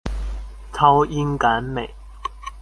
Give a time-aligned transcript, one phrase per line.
[0.73, 1.93] 超英趕美